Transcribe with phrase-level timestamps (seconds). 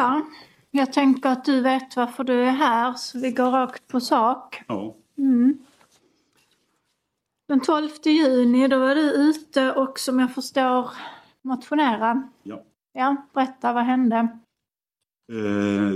[0.00, 0.26] ja,
[0.70, 4.62] jag tänker att du vet varför du är här så vi går rakt på sak.
[4.66, 5.58] Ja, Mm.
[7.48, 10.90] Den 12 juni då var du ute och som jag förstår
[11.42, 12.28] motionera.
[12.42, 12.64] ja.
[12.92, 14.16] Ja, berätta vad hände?
[15.32, 15.92] Eh,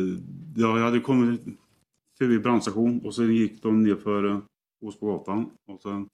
[0.56, 1.40] ja, jag hade kommit
[2.18, 4.42] förbi brandstation och sen gick de ner för
[4.80, 5.50] Osbogatan.
[5.68, 6.08] Och sen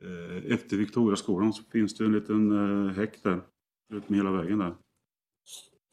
[0.00, 2.52] eh, efter Victoriaskolan så finns det en liten
[2.88, 3.40] eh, häck där.
[3.92, 4.74] Ut med hela vägen där.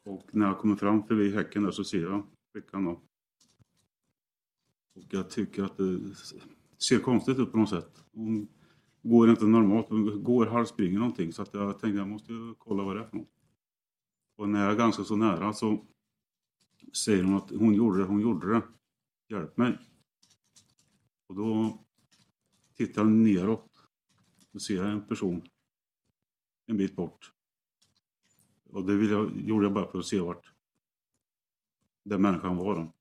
[0.04, 3.02] Och när jag kommer fram förbi häcken där så ser jag flickan då.
[4.94, 6.00] Och jag tycker att det
[6.78, 8.04] ser konstigt ut på något sätt.
[8.12, 8.48] Hon
[9.02, 11.32] går inte normalt, hon går halvspringer någonting.
[11.32, 13.28] Så att jag tänkte jag måste kolla vad det är för något.
[14.36, 15.86] Och när jag är ganska så nära så
[17.04, 18.62] säger hon att hon gjorde det, hon gjorde det.
[19.28, 19.78] Hjälp mig.
[21.26, 21.78] Och då
[22.74, 23.70] tittar jag neråt.
[24.52, 25.42] Då ser jag en person
[26.66, 27.31] en bit bort.
[28.72, 30.52] Och det vill jag, gjorde jag bara för att se vart
[32.04, 32.74] den människan var.
[32.74, 32.92] Då.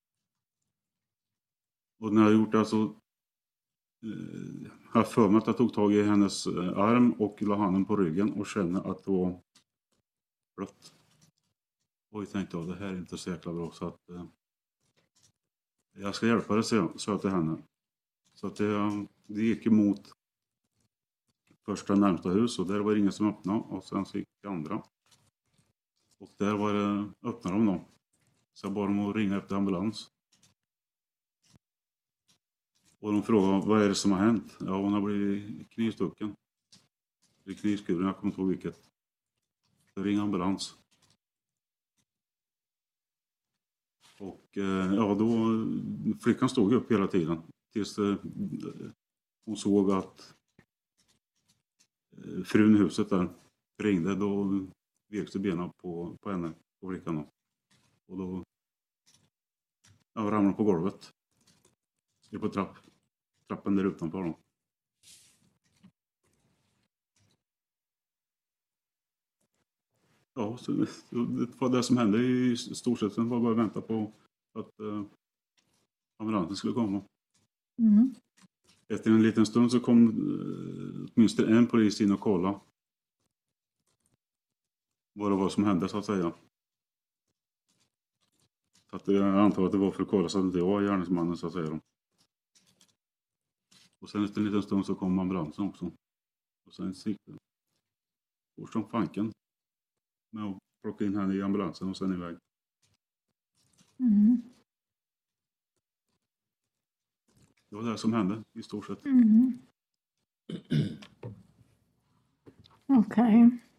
[1.99, 5.93] Och när jag gjort det så eh, har jag för mig att jag tog tag
[5.93, 9.41] i hennes eh, arm och la handen på ryggen och kände att det var
[10.57, 10.93] blött.
[12.11, 14.25] Oj, tänkte jag, det här är inte så jäkla bra så att eh,
[15.93, 17.63] jag ska hjälpa dig, sa jag- sa jag till henne.
[18.33, 20.13] Så att det, det gick emot
[21.65, 24.49] första närmsta hus och där var det ingen som öppnade och sen så gick det
[24.49, 24.83] andra.
[26.21, 27.85] Och där var det, öppnade de då.
[28.53, 30.11] Så jag bad dem att ringa efter ambulans.
[32.99, 34.57] Och de frågade vad är det som har hänt?
[34.59, 36.35] Ja, hon har blivit knivstucken.
[37.43, 38.89] Blivit knivskuren, jag kommer inte ihåg vilket.
[39.93, 40.75] Så ring ambulans.
[44.19, 45.47] Och eh, ja, då,
[46.21, 47.41] flickan stod upp hela tiden
[47.73, 48.15] tills eh,
[49.45, 50.35] hon såg att
[52.17, 53.29] eh, frun i huset där
[53.77, 54.15] ringde.
[54.15, 54.61] Då
[55.11, 57.15] veks benen på, på henne, på flickan.
[57.15, 57.31] Då.
[58.07, 58.43] Och då
[60.13, 61.13] ja, ramlade på golvet.
[62.29, 62.77] Det på trapp,
[63.47, 64.23] trappen där utanför.
[64.23, 64.39] Då.
[70.33, 73.13] Ja, så det, det var det som hände i stort sett.
[73.13, 74.13] Sen var bara att vänta på
[74.53, 75.03] att eh,
[76.17, 77.01] ambulansen skulle komma.
[77.77, 78.13] Mm.
[78.87, 82.59] Efter en liten stund så kom eh, åtminstone en polis in och kollade
[85.13, 86.33] vad det var som hände så att säga.
[88.89, 90.81] Så att jag antar att det var för att kolla så att det inte var
[90.81, 91.79] gärningsmannen så att säga.
[93.99, 95.91] Och sen efter en liten stund så kom ambulansen också.
[96.65, 97.37] Och sen det
[98.55, 99.31] fort som fanken
[100.29, 102.37] med att plocka in henne i ambulansen och sen iväg.
[103.99, 104.41] Mm.
[107.69, 109.05] Det var det som hände i stort sett.
[109.05, 109.61] Mm.
[112.85, 113.41] Okej.
[113.41, 113.70] Eh,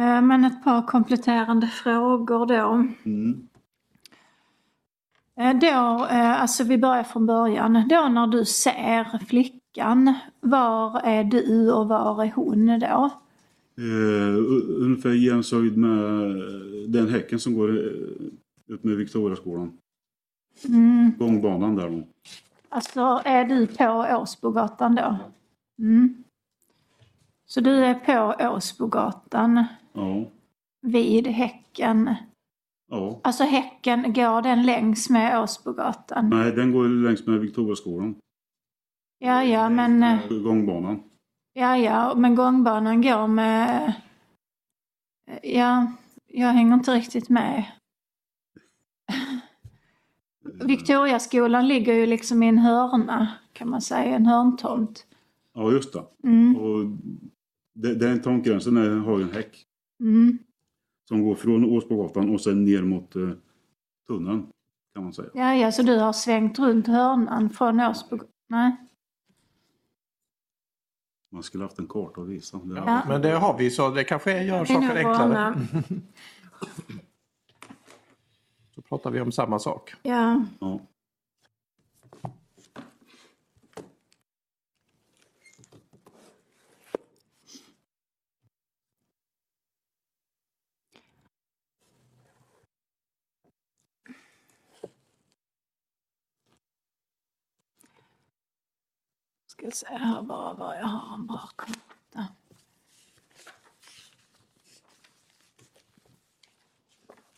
[0.00, 2.86] Men ett par kompletterande frågor då.
[3.04, 3.48] Mm.
[5.40, 7.72] Eh, Då, eh, alltså vi börjar från början.
[7.88, 13.10] Då när du ser flickan, var är du och var är hon då?
[13.78, 16.36] Eh, u- ungefär jämshöjd med
[16.88, 19.72] den häcken som går eh, ut med Victoriaskolan.
[20.68, 21.12] Mm.
[21.18, 21.90] Gångbanan där.
[21.90, 22.02] då.
[22.68, 25.16] Alltså är du på Åsbogatan då?
[25.78, 26.24] Mm.
[27.46, 30.24] Så du är på Åsbogatan Ja.
[30.82, 32.14] vid häcken.
[32.90, 33.20] ja.
[33.24, 36.28] Alltså häcken, går den längs med Åsbogatan?
[36.30, 38.14] Nej, den går längs med Victoriaskolan.
[39.18, 41.02] Ja, ja, men, eh, Gångbanan.
[41.52, 43.92] ja, ja, men gångbanan går med...
[45.42, 45.92] Ja,
[46.26, 47.64] jag hänger inte riktigt med.
[50.64, 55.06] Victoriaskolan ligger ju liksom i en hörna, kan man säga, en hörntomt.
[55.54, 56.04] Ja, just det.
[56.24, 56.86] Mm, Och
[57.76, 59.66] det- den tomtgränsen där har ju en häck
[60.00, 60.38] mm.
[61.08, 63.30] som går från Åsbogatan och sen ner mot eh,
[64.08, 64.46] tunneln.
[64.94, 65.28] Kan man säga.
[65.34, 68.32] Ja, ja, så du har svängt runt hörnan från Åsbogatan?
[68.48, 68.76] Nej?
[71.32, 72.60] Man skulle haft en karta att visa.
[72.64, 73.02] Det Ja.
[73.08, 75.54] Men det har vi så det kanske gör Det saker enklare.
[78.74, 79.94] Så pratar vi om samma sak.
[80.02, 80.44] Ja.
[80.60, 80.80] Ja.
[99.72, 102.28] Ska se här bara vad jag har bra karta.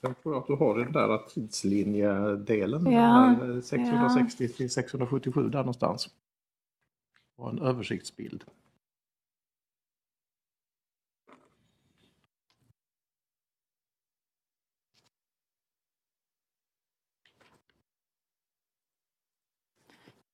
[0.01, 2.93] Sen tror jag att du har den där tidslinjedelen.
[2.93, 6.09] Ja, den där 660 till 677 där någonstans.
[7.37, 8.45] Och en översiktsbild.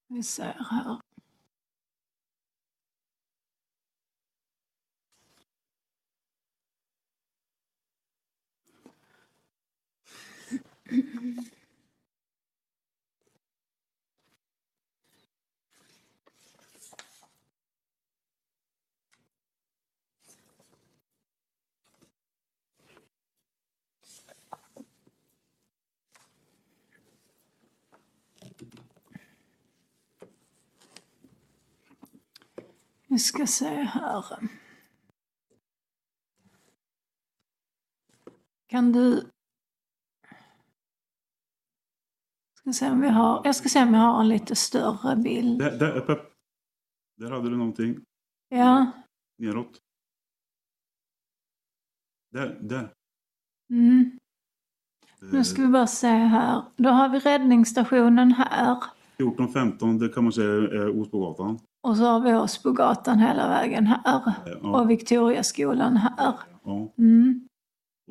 [0.07, 1.04] Vi ser här.
[33.15, 34.25] Vi ska se här.
[38.67, 39.29] Kan du...
[42.53, 43.41] Ska se om vi har...
[43.43, 45.59] Jag ska se om jag har en lite större bild.
[45.59, 46.19] Där, där, Pep.
[47.17, 48.05] där hade du någonting.
[48.49, 48.91] Ja.
[49.37, 49.81] Neråt.
[52.31, 52.93] Där, där.
[53.69, 54.19] Mm.
[55.21, 56.63] Eh, Nu ska vi bara se här.
[56.75, 58.83] Då har vi räddningsstationen här.
[59.17, 61.59] 14-15, det kan man säga är Osbogatan.
[61.85, 63.99] Och så har vi Åsbogatan hela vägen här.
[64.05, 64.33] Ja,
[64.81, 66.11] Och Victoriaskolan här.
[66.17, 66.93] ja.
[66.97, 67.47] Mm.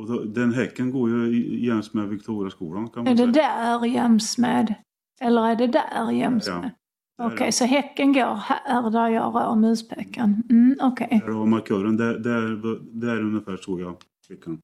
[0.01, 3.79] Och då, den häcken går ju jäms med Victoriaskolan kan man Är det säga.
[3.79, 4.75] där jäms med?
[5.21, 6.61] Eller är det där jäms Ja.
[6.61, 6.71] med?
[7.19, 7.53] Där, Okej, ja.
[7.53, 10.43] så häcken går här där jag rör muspekaren.
[10.51, 11.23] Mm, Okej.
[11.27, 13.97] Där har markören, där, där, där ungefär såg jag
[14.27, 14.61] flickan.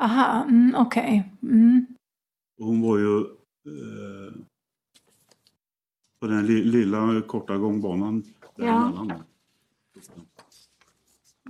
[0.00, 1.32] Aha, mm, okej.
[1.42, 1.86] Mm.
[2.60, 4.32] Och hon var ju eh,
[6.20, 8.22] på den li, lilla korta gångbanan
[8.56, 9.12] däremellan.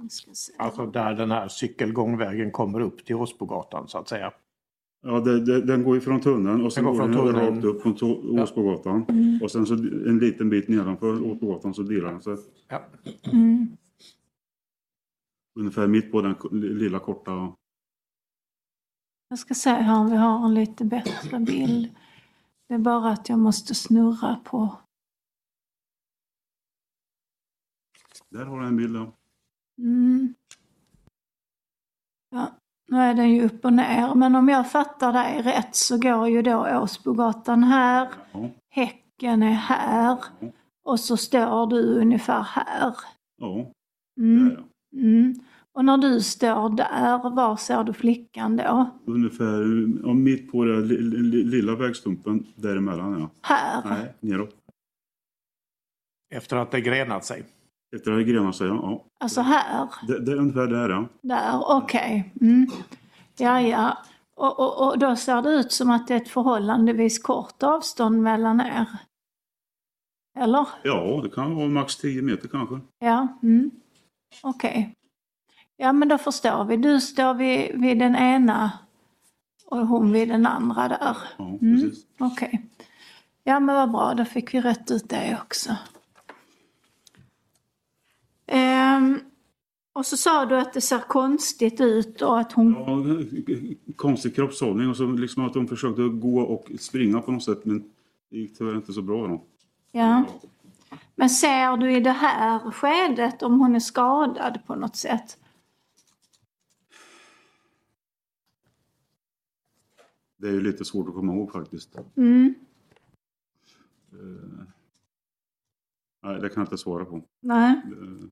[0.08, 0.52] se.
[0.58, 4.32] Alltså där den här cykelgångvägen kommer upp till Åsbogatan så att säga.
[5.02, 7.54] Ja, det, det, den går ju från tunneln och sen Den går den tunneln.
[7.54, 9.04] rakt upp från Åsbogatan.
[9.08, 9.40] Mm.
[9.42, 12.36] Och sen så en liten bit nedanför Åsbogatan så delar den sig.
[12.68, 12.82] Ja.
[13.32, 13.76] Mm.
[15.54, 17.52] Ungefär mitt på den lilla korta.
[19.28, 21.88] Jag ska se här om vi har en lite bättre bild.
[22.70, 24.76] Det är bara att jag måste snurra på.
[28.28, 28.96] Där har du en bild.
[28.96, 29.12] Ja.
[29.78, 30.34] Mm.
[32.30, 32.50] Ja,
[32.88, 34.14] nu är den ju upp och ner.
[34.14, 38.08] Men om jag fattar dig rätt så går ju då Åsbogatan här.
[38.32, 38.50] Ja.
[38.70, 40.18] Häcken är här.
[40.84, 42.94] Och så står du ungefär här.
[43.36, 43.72] ja,
[44.20, 44.48] Mm.
[44.48, 44.56] där
[44.90, 44.98] ja.
[44.98, 45.34] Mm.
[45.74, 48.90] Och när du står där, var ser du flickan då?
[49.06, 49.62] Ungefär
[50.04, 53.20] ja, mitt på den li, li, lilla vägstumpen däremellan.
[53.20, 53.30] Ja.
[53.42, 53.82] Här?
[53.84, 54.56] Nej, neråt.
[56.34, 57.44] Efter att det grenat sig.
[57.96, 59.04] Efter att ha grenat sig, ja.
[59.20, 59.88] Alltså här?
[60.08, 61.08] Det, det är ungefär där ja.
[61.22, 62.32] Där, okej.
[62.40, 62.66] Mm.
[63.38, 63.98] Ja, ja.
[64.36, 68.22] Och, och, och då ser det ut som att det är ett förhållandevis kort avstånd
[68.22, 68.86] mellan er.
[70.38, 70.66] Eller?
[70.82, 72.80] Ja, det kan vara max 10 meter kanske.
[72.98, 73.70] Ja, mm.
[74.42, 74.94] okej.
[75.82, 76.76] Ja, men då förstår vi.
[76.76, 78.72] Du står vid, vid den ena
[79.66, 81.16] och hon vid den andra där.
[81.38, 81.92] Ja, Mm.
[82.18, 82.62] Okej.
[83.44, 84.14] Ja, men vad bra.
[84.14, 85.76] Då fick vi rätt ut det också.
[88.46, 89.20] Ehm,
[89.92, 92.72] och så sa du att det ser konstigt ut och att hon...
[92.72, 97.64] Ja, konstig kroppshållning och så liksom att de försökte gå och springa på något sätt
[97.64, 97.84] men
[98.30, 99.42] det gick tyvärr inte så bra då.
[99.92, 100.24] Ja.
[101.14, 105.36] Men ser du i det här skedet om hon är skadad på något sätt?
[110.40, 111.96] Det är ju lite svårt att komma ihåg faktiskt.
[112.16, 112.54] Mm.
[114.12, 114.64] Eh,
[116.22, 117.22] nej, det kan jag inte svara på.
[117.40, 117.80] Nej.
[117.84, 118.26] Eh,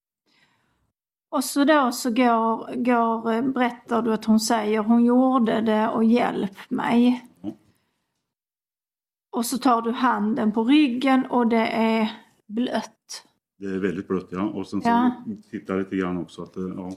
[1.29, 5.89] Och så då så går, går, eh, berättar du att hon säger hon gjorde det
[5.89, 7.29] och hjälp mig.
[7.41, 7.53] Ja.
[9.31, 12.13] Och så tar du handen på ryggen och det är
[12.47, 13.25] blött.
[13.59, 14.43] Det är väldigt blött ja.
[14.49, 15.25] Och sen så Ja.
[15.51, 16.93] tittar jag lite grann också att ja.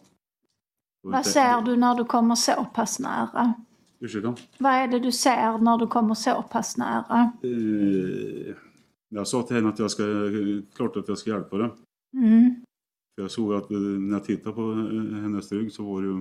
[1.03, 3.53] Vad ser du när du kommer så pass nära?
[4.01, 4.35] Ursäkta?
[4.57, 7.31] Vad är det du ser när du kommer så pass nära?
[7.43, 8.55] Eh,
[9.09, 10.03] jag sa till henne att jag ska,
[10.75, 11.69] klart att jag ska hjälpa dig.
[12.13, 12.55] Mm.
[13.15, 14.73] För jag såg att när jag tittade på
[15.21, 16.15] hennes rygg så var det ju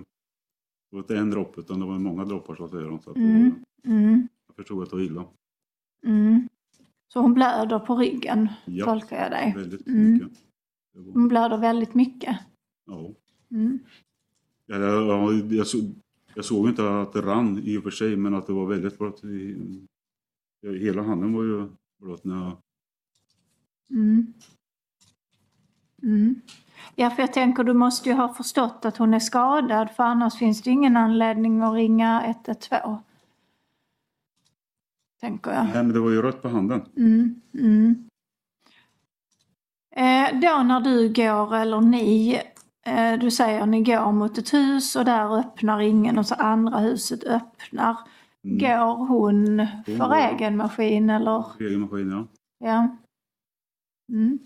[0.90, 2.98] det var inte en dropp utan det var många droppar så att säga.
[3.04, 3.50] Så att det Mm.
[3.84, 4.28] var, Mm.
[4.46, 5.24] jag förstod att det var illa.
[6.06, 6.48] Mm.
[7.08, 8.84] Så hon blöder på ryggen, Ja.
[8.84, 9.52] tolkar jag dig?
[9.56, 10.12] Väldigt Mm.
[10.14, 10.28] mycket.
[10.94, 12.36] Var, Hon blöder väldigt mycket.
[12.86, 13.10] ja.
[13.50, 13.78] Mm.
[14.66, 15.80] Ja, ja, jag, såg,
[16.34, 18.98] jag såg inte att det rann i och för sig men att det var väldigt
[18.98, 19.20] blött.
[20.62, 21.68] Hela handen var ju
[21.98, 22.56] blött när jag...
[23.90, 24.32] Mm.
[26.02, 26.40] Mm.
[26.94, 30.38] Ja, för jag tänker du måste ju ha förstått att hon är skadad för annars
[30.38, 32.96] finns det ingen anledning att ringa 112.
[35.20, 35.64] Tänker jag.
[35.64, 36.82] Nej, men det var ju rött på handen.
[36.96, 38.08] Mm, mm.
[39.96, 42.40] Eh, då när du går, eller ni,
[43.20, 47.24] du säger ni går mot ett hus och där öppnar ingen och så andra huset
[47.24, 47.96] öppnar.
[48.44, 48.58] Mm.
[48.58, 50.14] Går hon för går.
[50.14, 51.44] egen maskin eller?
[51.60, 52.26] Egen maskin, ja.
[52.58, 52.96] Ja.
[54.12, 54.38] Mm.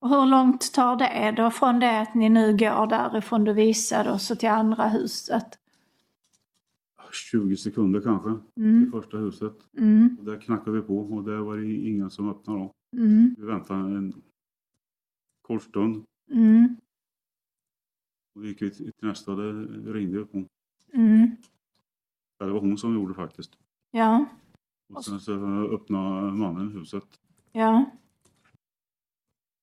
[0.00, 4.10] Och hur långt tar det då från det att ni nu går därifrån du visade
[4.12, 5.58] och så till andra huset?
[7.12, 8.88] 20 sekunder kanske, Mm.
[8.88, 9.52] i första huset.
[9.78, 10.16] Mm.
[10.18, 12.72] Och där knackade vi på och där var det ingen som öppnade då.
[12.96, 13.34] Mm.
[13.38, 14.12] Vi väntade en
[15.42, 16.76] kort stund Mm.
[18.34, 19.52] och gick vi till nästa det
[19.92, 20.48] ringde upp hon.
[20.92, 21.36] Mm.
[22.38, 23.58] Ja, det var hon som gjorde faktiskt.
[23.90, 24.24] Ja.
[24.94, 25.32] Och sen så
[25.74, 27.20] öppnade mannen huset.
[27.52, 27.84] Ja.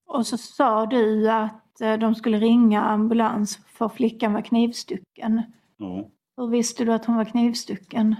[0.05, 5.41] Och så sa du att eh, de skulle ringa ambulans för flickan var knivstucken.
[5.77, 8.15] Ja, Hur visste du att hon var knivstucken?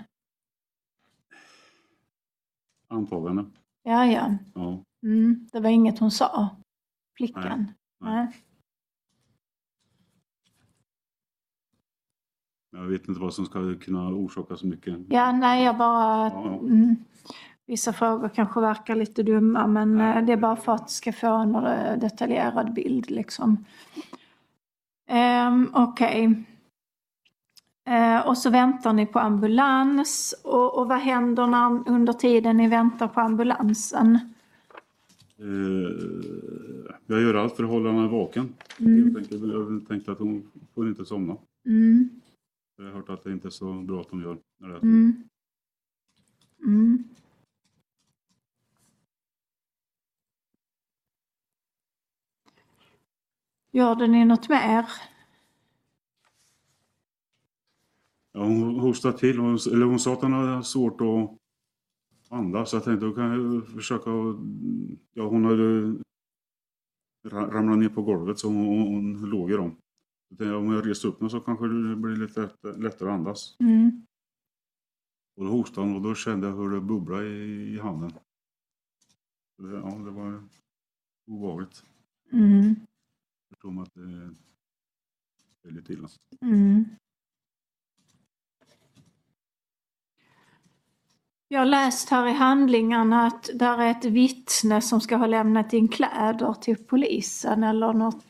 [2.90, 3.46] antagande.
[3.84, 4.38] Ja, ja.
[4.54, 4.84] Ja.
[5.04, 5.48] Mm.
[5.52, 6.56] Det var inget hon sa,
[7.18, 7.64] flickan.
[7.64, 7.74] Nej.
[8.00, 8.28] Nej.
[12.72, 14.98] Jag vet inte vad som ska kunna orsaka så mycket.
[15.10, 16.30] Ja, nej, jag bara...
[16.30, 16.60] Ja, ja.
[16.60, 16.96] Mm,
[17.66, 21.34] vissa frågor kanske verkar lite dumma, men eh, det är bara för att ska få
[21.34, 23.66] en eh, detaljerad bild liksom.
[25.10, 26.44] Um, Okej.
[27.88, 30.36] Eh, och så väntar ni på ambulans.
[30.44, 34.34] Och, och vad händer när, under tiden ni väntar på ambulansen?
[35.40, 36.18] Eh,
[37.06, 38.54] jag gör allt för att hålla henne vaken.
[38.80, 39.04] Mm.
[39.06, 41.38] Jag, tänkte, jag tänkte att hon får inte somna.
[41.66, 42.10] Mm,
[42.78, 44.38] Jag har hört att det inte är så bra att de gör.
[44.58, 44.82] När det är.
[44.82, 45.24] mm,
[46.66, 47.04] mm.
[53.72, 54.86] Gjorde ni något mer?
[58.32, 59.38] Ja, hon hostade till.
[59.40, 61.38] Hon, eller hon sa att hon hade svårt att
[62.30, 62.70] andas.
[62.70, 64.10] Så jag tänkte då kan jag försöka...
[65.14, 65.64] Ja, hon hade
[67.24, 69.72] ra- ramlat ner på golvet så hon, hon låg i dem.
[69.72, 73.10] Så tänkte jag, om jag reser upp mig så kanske det blir lite lätt- lättare
[73.10, 73.56] att andas.
[73.60, 74.06] Mm.
[75.38, 78.12] Och då hostade hon och då kände jag hur det bubblade i, i handen.
[79.58, 80.44] Ja, det var
[81.28, 81.84] obehagligt.
[82.32, 82.76] Mm.
[83.50, 86.08] Jag förstår att det är lite illa.
[86.42, 86.86] Mm.
[91.48, 95.74] Jag har läst här i handlingarna att där är ett vittne som ska ha lämnat
[95.74, 98.26] in kläder till polisen eller något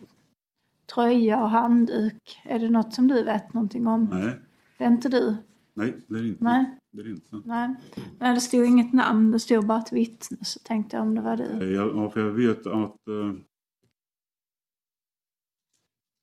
[0.93, 2.41] tröja och handduk.
[2.43, 4.07] Är det något som du vet någonting om?
[4.11, 4.39] Nej,
[4.77, 5.35] Det är inte du?
[5.73, 6.43] nej, det är inte.
[6.43, 6.77] Nej.
[6.91, 7.41] Det är inte.
[7.45, 7.75] Nej.
[8.19, 10.37] Nej, det stod inget namn, det stod bara ett vittne.
[10.41, 11.73] Så tänkte jag om det var du.
[11.73, 13.33] Ja, för jag vet att eh,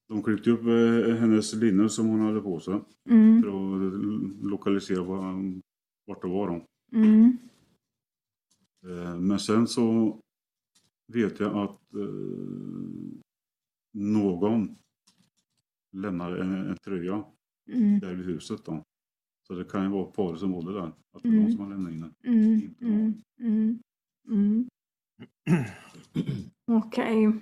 [0.08, 3.42] de klippte upp eh, hennes linne som hon hade på sig Mm.
[3.42, 3.92] för att
[4.50, 5.34] lokalisera var,
[6.06, 6.48] vart det var.
[6.48, 6.64] Då.
[6.94, 7.38] Mm.
[8.86, 10.18] Eh, men sen så
[11.12, 12.08] vet jag att eh,
[13.92, 14.76] någon
[15.92, 17.24] lämnade en, en tröja
[17.72, 18.00] Mm.
[18.00, 18.64] där vid huset.
[18.64, 18.82] Då.
[19.46, 20.86] Så det kan ju vara paret som bodde där.
[20.86, 21.42] Att det var Mm.
[21.42, 22.14] någon som har lämnat in den.
[22.24, 23.78] Mm, mm, mm,
[24.28, 24.68] mm.
[26.84, 27.40] Okej.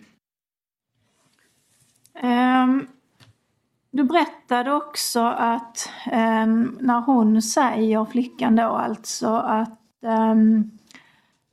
[2.15, 2.87] Ehm,
[4.03, 10.71] du berättade också att ehm, när hon säger, flickan då alltså, att ehm,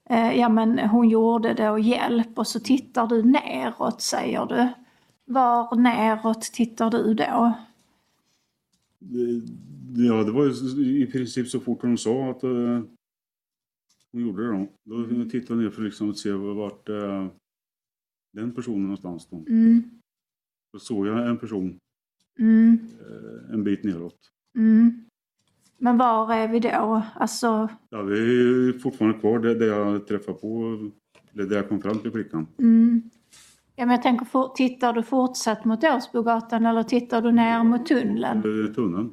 [0.10, 4.70] eh, ja, men hon gjorde det och hjälp och så tittar du neråt säger du.
[5.25, 7.53] Var neråt tittar du då?
[9.96, 12.82] Ja, det var ju i princip så fort hon sa att eh,
[14.12, 14.68] hon gjorde det då.
[14.86, 17.27] Då tittade jag ner för liksom att se vart eh,
[18.34, 19.38] den personen någonstans då.
[19.48, 19.84] Mm,
[20.74, 21.79] Då såg jag en person
[22.39, 24.15] mm, eh, en bit neråt.
[24.55, 25.05] mm.
[25.81, 27.01] Men var är vi då?
[27.15, 30.77] Alltså, Ja, vi är fortfarande kvar där, där jag träffade på,
[31.34, 32.48] eller där jag kom fram till flickan.
[32.60, 33.01] Mm.
[33.75, 37.86] Ja, men jag tänker, for- tittar du fortsatt mot Åsbogatan eller tittar du ner mot
[37.86, 38.38] tunneln?
[38.67, 39.12] Eh, Tunneln.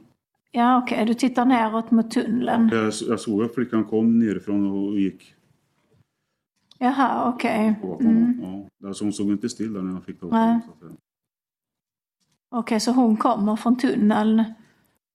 [0.50, 2.68] Ja, okej, du tittar neråt mot tunneln.
[2.72, 5.34] Jag, jag såg att flickan kom nerifrån och gick
[6.78, 7.74] Jaha, okej.
[7.82, 8.06] bakom.
[8.06, 8.40] Mm.
[8.42, 10.40] Ja, alltså hon såg inte still där när jag fick upp Nej.
[10.48, 10.62] henne.
[10.66, 10.92] så att säga.
[12.48, 14.44] Okej, så hon kommer från tunneln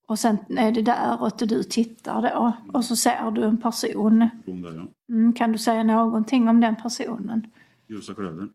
[0.07, 2.53] och sen är det däråt och du tittar då.
[2.73, 4.29] Och så ser du en person.
[5.09, 7.47] Mm, kan du säga någonting om den personen?
[7.87, 8.49] Ljusa kläder.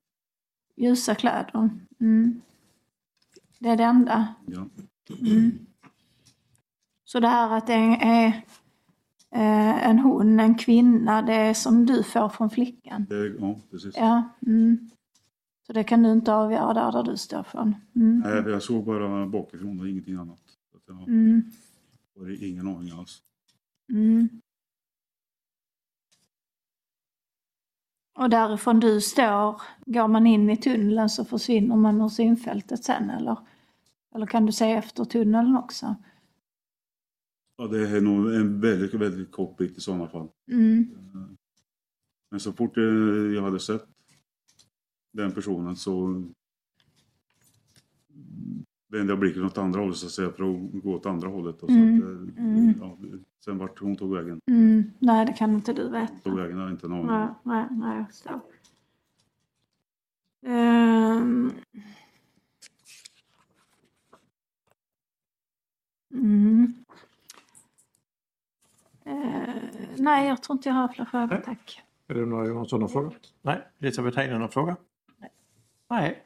[0.77, 1.71] Ljusa kläder.
[2.01, 2.41] Mm.
[3.59, 4.35] Det är det enda.
[4.47, 4.67] Ja.
[5.21, 5.59] Mm.
[7.05, 8.27] Så det här att det är
[9.31, 13.07] eh, en hon, en kvinna, det är som du får från flickan?
[13.41, 13.97] Ja, precis.
[13.97, 14.23] Ja.
[14.47, 14.91] Mm.
[15.67, 17.75] Så det kan du inte avgöra där, där du står från.
[17.97, 18.19] Mm.
[18.21, 20.41] Nej, jag såg bara bakifrån och ingenting annat.
[20.73, 21.43] Så jag Mm.
[22.19, 23.23] har ingen aning alls.
[23.93, 24.29] Mm.
[28.19, 33.11] Och därifrån du står, går man in i tunneln så försvinner man ur synfältet sen
[33.11, 33.37] eller?
[34.15, 35.95] Eller kan du se efter tunneln också?
[37.57, 40.29] Ja, det är nog en väldigt, väldigt kort bit i sådana fall.
[40.51, 40.95] Mm.
[42.31, 42.83] Men så fort eh,
[43.35, 43.89] jag hade sett
[45.17, 46.25] den personen så
[48.89, 51.63] vände jag blicken åt andra hållet så att säga för att gå åt andra hållet.
[51.63, 51.99] Och så Mm.
[51.99, 52.75] att, eh, Mm.
[52.81, 52.99] ja,
[53.45, 54.41] sen vart hon tog vägen.
[54.51, 54.91] Mm.
[54.99, 56.15] Nej, det kan inte du veta.
[56.25, 58.41] Tog vägen har inte en aning Nej, nej, nej, jag förstår.
[60.47, 61.53] Ehm.
[66.15, 66.75] Mm.
[69.05, 69.55] Eh,
[69.97, 71.83] nej, jag tror inte jag har fler frågor, tack.
[72.09, 73.11] Är det några Johansson har fråga?
[73.43, 73.63] Nej.
[73.79, 74.77] Elisabeth Heine någon fråga?
[75.91, 76.23] Nej.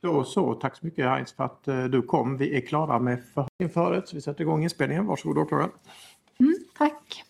[0.00, 2.36] Då så, tack så mycket Heinz för att eh, du kom.
[2.36, 5.06] Vi är klara med för- införet så vi sätter igång inspelningen.
[5.06, 5.70] Varsågod åklagaren.
[6.40, 7.24] Mm, tack.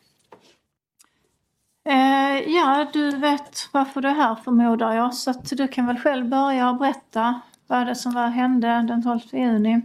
[1.89, 5.99] Eh, ja, du vet varför du är här förmodar jag, så att du kan väl
[5.99, 9.81] själv börja och berätta vad det som var, hände den 12 juni.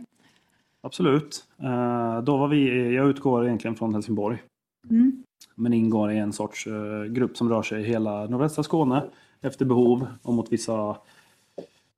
[0.81, 1.45] Absolut.
[1.63, 4.43] Eh, Då var vi, jag utgår egentligen från Helsingborg.
[4.89, 5.23] Mm.
[5.55, 9.03] Men ingår i en sorts eh, grupp som rör sig i hela nordvästra Skåne
[9.41, 10.97] efter behov och mot vissa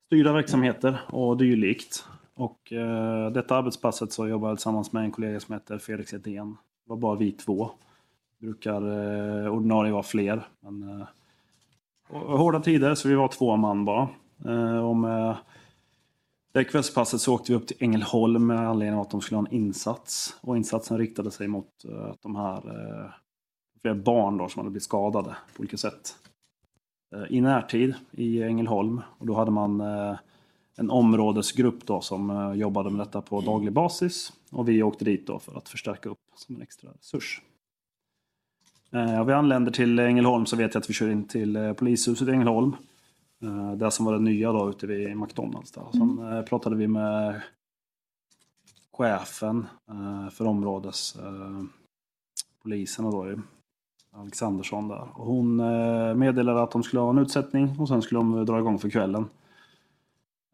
[0.08, 2.04] styrda verksamheter och dylikt.
[2.34, 6.56] Och eh, detta arbetspasset så jobbar jag tillsammans med en kollega som heter Felix Edén.
[6.84, 7.70] Det var bara vi två.
[8.40, 8.82] Brukar
[9.44, 10.46] eh, ordinarie vara fler.
[10.60, 11.06] Men, eh,
[12.36, 14.08] hårda tider så vi var två man bara.
[14.44, 15.36] Eh, och med
[16.52, 19.46] det kvällspasset så åkte vi upp till Ängelholm med anledning av att de skulle ha
[19.46, 20.36] en insats.
[20.40, 23.10] Och insatsen riktade sig mot eh, de här eh,
[23.82, 26.16] flera barn då, som hade blivit skadade på olika sätt.
[27.14, 29.02] Eh, I närtid i Ängelholm.
[29.18, 30.18] Och då hade man eh,
[30.76, 34.32] en områdesgrupp då som eh, jobbade med detta på daglig basis.
[34.50, 37.42] Och vi åkte dit då för att förstärka upp som en extra resurs.
[39.26, 42.76] Vi anländer till Ängelholm så vet jag att vi kör in till polishuset i Ängelholm.
[43.76, 45.72] Det som var det nya då ute vid McDonalds.
[45.72, 45.82] Där.
[45.82, 47.42] Och Sen eh, pratade vi med
[48.92, 49.66] chefen
[50.32, 51.62] för områdes eh,
[52.62, 53.34] poliserna då,
[54.12, 55.08] Alexandersson där.
[55.14, 58.44] Och hon eh, meddelade att de skulle ha en utsättning och sen skulle de eh,
[58.44, 59.26] dra igång för kvällen.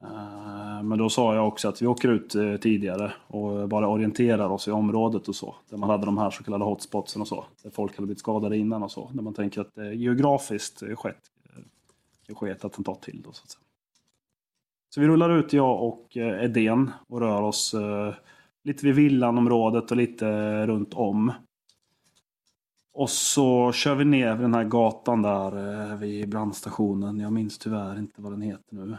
[0.02, 2.30] Eh, men då sa jag också att vi åker ut
[2.62, 5.54] tidigare och bara orienterar oss i området och så.
[5.70, 7.44] Där man hade de här så kallade hotspotsen och så.
[7.62, 9.10] Där folk hade blivit skadade innan och så.
[9.12, 11.30] Där man tänker att det geografiskt skett
[12.26, 13.60] det sker ett attentat till då så att säga.
[14.94, 17.74] Så vi rullar ut jag och Edén och rör oss
[18.64, 20.26] lite vid villanområdet och lite
[20.66, 21.32] runt om.
[22.94, 27.20] Och så kör vi ner den här gatan där eh, vid brandstationen.
[27.20, 28.96] Jag minns tyvärr inte vad den heter nu.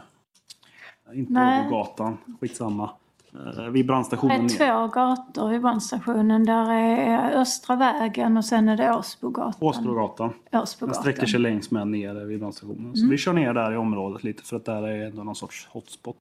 [1.14, 1.62] Inte.
[1.66, 2.90] Åbogatan, skitsamma.
[3.34, 4.36] Eh, vid Det brandstationen.
[4.36, 4.48] är ner.
[4.48, 6.44] två gator vid brandstationen.
[6.44, 9.68] Där är Östra vägen och sen är det Åsbogatan.
[9.68, 10.32] Åsbrogatan.
[10.50, 11.02] Den Åsbogatan.
[11.02, 12.96] sträcker sig längs med ner vid brandstationen.
[12.96, 15.68] Så vi kör ner där i området lite för att där är ändå någon sorts
[15.72, 16.16] hotspot.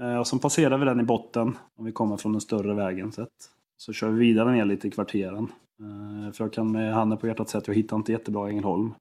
[0.00, 3.12] Eh, och sen passerar vi den i botten om vi kommer från den större vägen
[3.12, 3.28] sett.
[3.76, 5.52] Så kör vi vidare ner lite i kvarteren.
[5.80, 8.94] Eh, för jag kan med handen på hjärtat säga att jag hittar inte jättebra Ängelholm.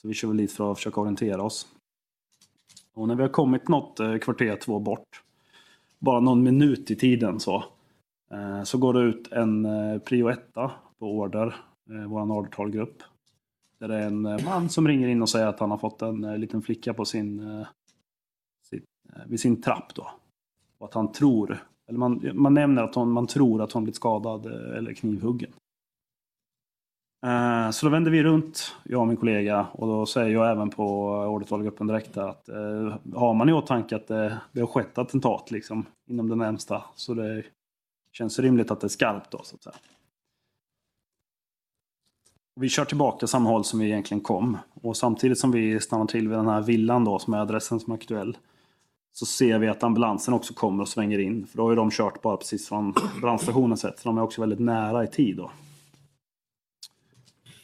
[0.00, 1.66] Så vi kör väl dit för att försöka orientera oss.
[2.98, 5.22] Och när vi har kommit något eh, kvarter, två bort,
[5.98, 7.64] bara någon minut i tiden så,
[8.30, 9.66] eh, så går det ut en
[10.04, 11.46] prio etta på order,
[11.90, 13.02] eh, vår ordertalgrupp.
[13.78, 16.40] Där det är en man som ringer in och säger att han har fått en
[16.40, 17.64] liten flicka på sin,
[18.62, 18.82] sin,
[19.26, 20.10] vid sin trapp då.
[20.78, 23.96] Och att han tror, eller man, man nämner att hon, man tror att hon blivit
[23.96, 25.52] skadad eh, eller knivhuggen.
[27.26, 30.70] Eh, Så då vänder vi runt, jag och min kollega, och då säger jag även
[30.70, 35.50] på ordertalgruppen direkt att eh, har man i åtanke att det, det har skett attentat
[35.50, 37.44] liksom inom det närmsta så det
[38.12, 39.76] känns rimligt att det är skarpt då så att säga.
[42.56, 44.56] Och Vi kör tillbaka samma håll som vi egentligen kom.
[44.82, 47.92] Och samtidigt som vi stannar till vid den här villan då, som är adressen som
[47.92, 48.36] är aktuell.
[49.18, 51.46] Så ser vi att ambulansen också kommer och svänger in.
[51.46, 53.98] För då har ju de kört bara precis från brandstationen sett.
[53.98, 55.50] Så de är också väldigt nära i tid då.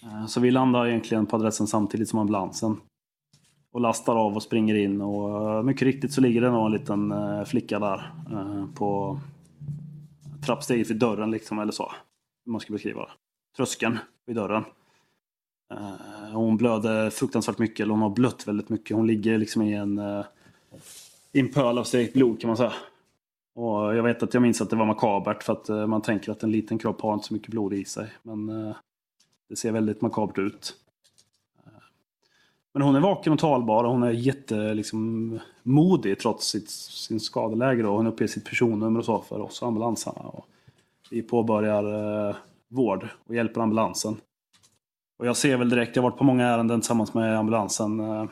[0.03, 2.81] Eh, så vi landar egentligen på adressen samtidigt som ambulansen.
[3.73, 5.01] Och lastar av och springer in.
[5.01, 8.13] Och eh, mycket riktigt så ligger det nog en liten eh, flicka där.
[8.75, 9.21] På
[10.47, 11.93] trappsteget vid dörren liksom, eller så.
[12.45, 13.11] Hur man ska beskriva det.
[13.57, 14.65] Tröskeln vid dörren.
[16.33, 18.97] Hon blöder fruktansvärt mycket, eller hon har blött väldigt mycket.
[18.97, 20.01] Hon ligger liksom i en,
[21.41, 22.73] en pöl av stekt blod kan man säga.
[23.55, 26.33] Och jag vet att jag minns att det var makabert för att eh, man tänker
[26.33, 28.13] att en liten kropp har inte så mycket blod i sig.
[28.23, 28.77] Men eh,
[29.49, 30.75] det ser väldigt makabert ut.
[31.67, 31.83] Eh,
[32.73, 37.21] men hon är vaken och talbar och hon är jättemodig liksom, modig trots sitt, sin
[37.21, 37.83] skadeläge.
[37.83, 37.97] Då.
[37.97, 40.21] hon uppger sitt personnummer och så för oss ambulansarna.
[40.21, 40.47] Och
[41.11, 42.37] vi påbörjar eh,
[42.69, 44.17] vård och hjälper ambulansen.
[45.19, 48.01] Och jag ser väl direkt, jag har varit på många ärenden tillsammans med ambulansen.
[48.01, 48.25] Eh,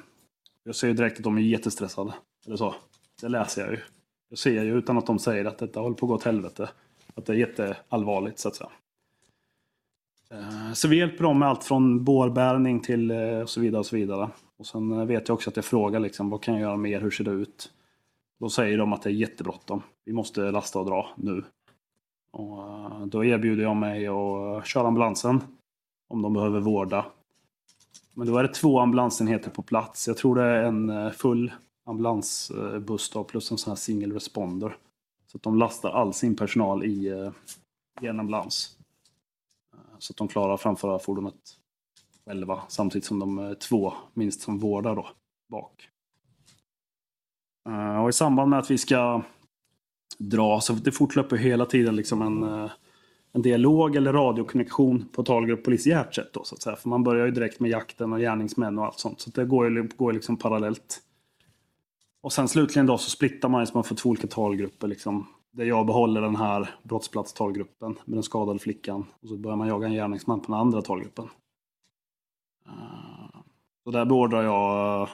[0.64, 2.14] jag ser ju direkt att de är jättestressade.
[2.46, 2.74] Eller så.
[3.22, 3.80] Det läser jag ju.
[4.28, 6.70] Jag ser ju utan att de säger att detta håller på att gå åt helvete.
[7.14, 8.70] Att det är jätteallvarligt så att säga.
[10.30, 13.78] Eh, så vi hjälper dem med allt från bårbärning till eh, och så vidare.
[13.78, 14.30] Och så vidare.
[14.58, 17.00] Och sen eh, vet jag också att jag frågar liksom, vad kan jag göra mer,
[17.00, 17.72] hur ser det ut?
[18.40, 19.82] Då säger de att det är jättebråttom.
[20.04, 21.44] Vi måste lasta och dra nu.
[22.32, 25.40] Och då erbjuder jag mig att köra ambulansen.
[26.08, 27.06] Om de behöver vårda.
[28.14, 30.08] Men då är det två ambulansenheter på plats.
[30.08, 31.52] Jag tror det är en full
[31.84, 34.76] ambulansbuss då, plus en sån här single responder.
[35.26, 37.32] Så att de lastar all sin personal i, eh,
[38.02, 38.76] i en ambulans.
[39.74, 41.58] Eh, så att de klarar att framföra fordonet
[42.26, 45.08] själva samtidigt som de är två minst som vårdar då
[45.50, 45.88] bak.
[48.02, 49.22] Och i samband med att vi ska
[50.18, 52.68] dra så det fortlöper hela tiden liksom en,
[53.32, 56.76] en dialog eller radiokommunikation på talgrupp polisiärt sätt då så att säga.
[56.76, 59.20] För man börjar ju direkt med jakten och gärningsmän och allt sånt.
[59.20, 61.02] Så det går ju går liksom parallellt.
[62.22, 65.64] Och sen slutligen då så splittar man så man får två olika talgrupper liksom där
[65.64, 69.06] jag behåller den här brottsplatstalgruppen med den skadade flickan.
[69.20, 71.28] Och så börjar man jaga en gärningsman på den andra talgruppen.
[72.66, 73.40] Eh,
[73.84, 75.08] så där beordrar jag eh,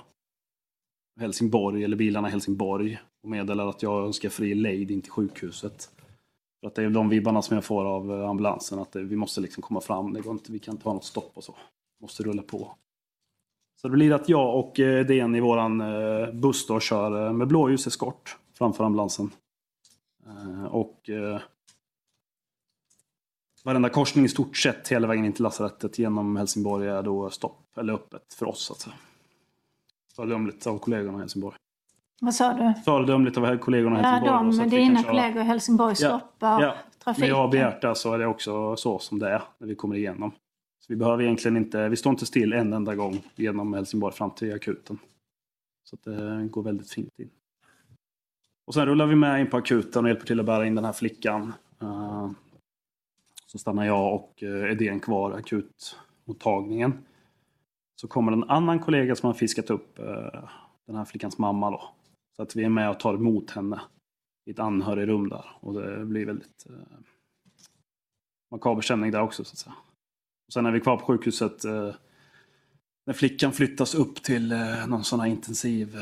[1.20, 5.90] Helsingborg, eller bilarna i Helsingborg och meddelar att jag önskar fri lejd in till sjukhuset.
[6.60, 9.40] För att det är de vibbarna som jag får av eh, ambulansen, att vi måste
[9.40, 10.12] liksom komma fram.
[10.12, 11.54] Det går inte, vi kan inte ha något stopp och så.
[12.00, 12.76] Måste rulla på.
[13.80, 15.82] Så det blir att jag och eh, DN i våran
[16.40, 19.30] buss då kör med blåljuseskort framför ambulansen.
[20.28, 21.40] Eh, och eh,
[23.64, 27.78] varenda korsning i stort sett hela vägen in till lasarettet genom Helsingborg är då stopp,
[27.78, 28.62] eller öppet för oss.
[28.62, 28.94] så att säga.
[30.16, 31.56] Föredömligt av kollegorna i Helsingborg.
[32.20, 32.74] Vad sa du?
[32.84, 34.32] Föredömligt av kollegorna i Helsingborg.
[34.32, 36.74] Ja, de, då, dina kollegor i Helsingborg stoppar ja, ja.
[37.04, 37.20] trafiken.
[37.20, 39.74] Men jag har begärt det så är det också så som det är när vi
[39.74, 40.32] kommer igenom.
[40.88, 44.54] Vi behöver egentligen inte, vi står inte still en enda gång genom Helsingborg fram till
[44.54, 44.98] akuten.
[45.84, 47.30] Så eh, det går väldigt fint in.
[48.64, 50.84] Och sen rullar vi med in på akuten och hjälper till att bära in den
[50.84, 51.52] här flickan.
[51.80, 52.30] Eh,
[53.46, 56.92] så stannar jag och eh, Edén kvar akutmottagningen.
[58.00, 59.96] Så kommer en annan kollega som har fiskat upp
[60.86, 61.82] den här flickans mamma då.
[62.36, 63.80] Så att vi är med och tar emot henne
[64.44, 65.44] i ett anhörigrum där.
[65.60, 66.66] Och det blir väldigt
[68.50, 69.74] makaber stämning där också så att säga.
[70.52, 71.64] Sen är vi kvar på sjukhuset
[73.06, 74.54] när flickan flyttas upp till
[74.88, 75.96] någon sån här intensiv...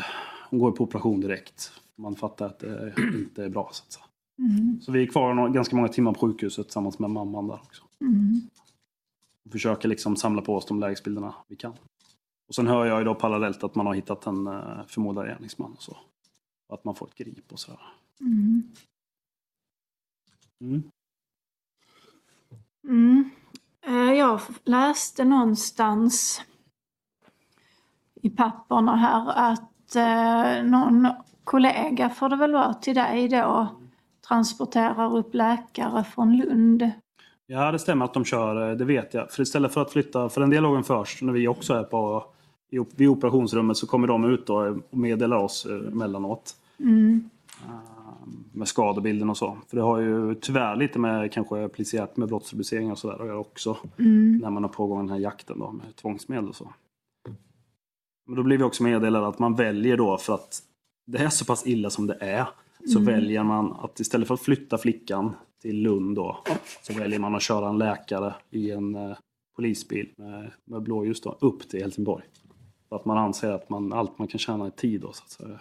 [0.51, 3.71] Hon går på operation direkt man fattar att det inte är bra.
[3.73, 4.05] Så, att säga.
[4.39, 4.81] Mm.
[4.81, 7.85] så vi är kvar ganska många timmar på sjukhuset tillsammans med mamman där också.
[8.01, 8.41] Mm.
[9.45, 11.75] Och försöker liksom samla på oss de lägesbilderna vi kan.
[12.49, 15.73] Och sen hör jag ju då parallellt att man har hittat en uh, förmodad gärningsman
[15.73, 15.97] och så.
[16.69, 17.81] Och att man får ett grip och sådär.
[18.21, 18.63] Mm.
[20.61, 20.91] Mm.
[24.27, 26.43] Eh, jag läste någonstans
[28.23, 31.09] i papperna här att eh, någon
[31.45, 33.69] kollega får det väl vara till dig då
[34.29, 36.91] transporterar upp läkare från Lund.
[37.47, 39.31] Ja, det stämmer att de kör, det vet jag.
[39.31, 42.25] För istället för att flytta, för den dialogen först, när vi också är på
[42.97, 46.55] vid operationsrummet så kommer de ut då och meddelar oss eh, emellanåt.
[46.81, 47.31] Mm.
[48.57, 49.59] Med skadebilden och så.
[49.69, 53.39] För det har ju tyvärr lite med kanske polisiärt med brottsrubriceringar och sådär att göra
[53.39, 53.77] också.
[53.99, 54.39] Mm.
[54.39, 56.73] När man har pågått den här jakten då med tvångsmedel och så.
[58.27, 60.63] Men då blir vi också meddelade att man väljer då för att
[61.07, 62.47] det är så pass illa som det är
[62.85, 63.15] så mm.
[63.15, 66.43] väljer man att istället för att flytta flickan till Lund då,
[66.83, 69.17] så väljer man att köra en läkare i en eh,
[69.57, 72.25] polisbil med, med blåljus då, upp till Helsingborg.
[72.89, 75.31] För att man anser att man, allt man kan tjäna i tid då, så att
[75.31, 75.61] säga,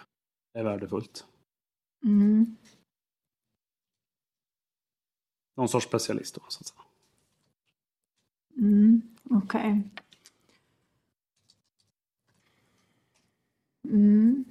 [0.54, 1.24] är värdefullt.
[2.04, 2.56] Mm.
[5.56, 6.80] Någon sorts specialist då, så att säga.
[8.56, 9.60] Mm, Okej.
[9.60, 9.82] Okay.
[13.84, 14.44] Mm.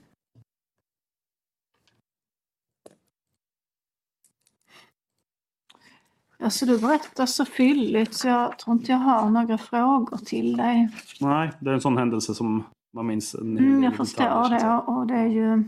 [6.40, 10.90] Alltså du berättar så fylligt så jag tror inte jag har några frågor till dig.
[11.22, 13.36] Nej, det är en sån händelse som man minns.
[13.36, 15.64] En mm, jag förstår det och det är ju...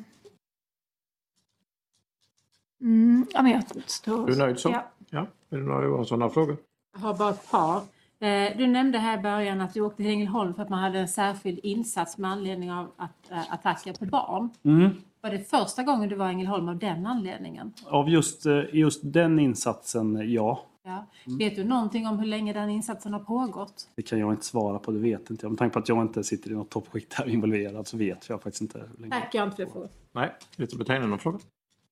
[2.82, 3.64] Mm, ja, men jag
[4.04, 4.30] tror...
[4.30, 4.70] Är du nöjd så?
[4.70, 4.88] Ja.
[5.10, 5.28] Ja.
[5.50, 6.58] Är det några sådana frågor?
[6.94, 7.82] Jag har bara ett par.
[8.20, 11.00] Eh, du nämnde här i början att du åkte till Ängelholm för att man hade
[11.00, 14.50] en särskild insats med anledning av att, äh, attacker på barn.
[14.64, 14.90] Mm.
[15.22, 17.74] Var det första gången du var i Ängelholm av den anledningen?
[17.86, 20.66] Av just, eh, just den insatsen, ja.
[20.84, 21.06] ja.
[21.26, 21.38] Mm.
[21.38, 23.90] Vet du någonting om hur länge den insatsen har pågått?
[23.96, 25.52] Det kan jag inte svara på, det vet inte jag.
[25.52, 28.42] Med tanke på att jag inte sitter i något toppskikt där involverad så vet jag
[28.42, 28.80] faktiskt inte.
[28.80, 29.12] Hur länge.
[29.12, 29.90] Tack, jag har inte fler frågor.
[30.12, 31.40] Nej, Elisabeth Heine någon fråga?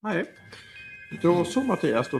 [0.01, 0.25] Nej.
[1.21, 2.19] Då så Mattias, då